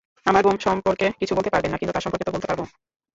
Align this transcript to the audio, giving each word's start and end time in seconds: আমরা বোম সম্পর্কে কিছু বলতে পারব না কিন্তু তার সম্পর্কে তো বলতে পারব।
আমরা 0.25 0.41
বোম 0.41 0.57
সম্পর্কে 0.65 1.07
কিছু 1.19 1.33
বলতে 1.35 1.51
পারব 1.51 1.65
না 1.65 1.77
কিন্তু 1.77 1.93
তার 1.93 2.03
সম্পর্কে 2.05 2.25
তো 2.27 2.33
বলতে 2.33 2.47
পারব। 2.49 2.61